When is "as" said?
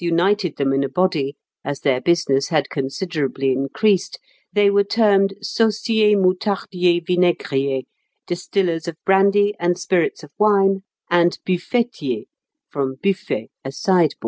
1.63-1.81